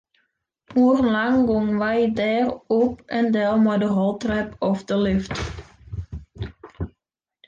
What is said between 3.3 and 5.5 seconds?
del mei de roltrep of de lift.